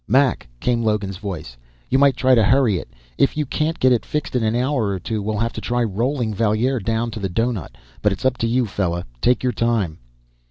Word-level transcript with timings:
"Mac," 0.07 0.47
came 0.59 0.81
Logan's 0.81 1.17
voice, 1.17 1.55
"you 1.87 1.99
might 1.99 2.17
try 2.17 2.33
to 2.33 2.41
hurry 2.43 2.79
it. 2.79 2.89
If 3.19 3.37
you 3.37 3.45
can't 3.45 3.77
get 3.79 3.91
it 3.91 4.03
fixed 4.03 4.35
in 4.35 4.41
an 4.41 4.55
hour 4.55 4.87
or 4.87 4.97
two, 4.99 5.21
we'll 5.21 5.37
have 5.37 5.53
to 5.53 5.61
try 5.61 5.83
rolling 5.83 6.33
Valier 6.33 6.79
down 6.79 7.11
to 7.11 7.19
the 7.19 7.29
doughnut. 7.29 7.73
But 8.01 8.11
it's 8.11 8.25
up 8.25 8.39
to 8.39 8.47
you, 8.47 8.65
fella. 8.65 9.05
Take 9.21 9.43
your 9.43 9.53
time." 9.53 9.99